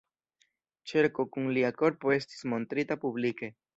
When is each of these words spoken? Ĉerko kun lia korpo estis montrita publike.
Ĉerko 0.91 1.25
kun 1.35 1.49
lia 1.57 1.71
korpo 1.81 2.15
estis 2.17 2.43
montrita 2.55 2.99
publike. 3.05 3.53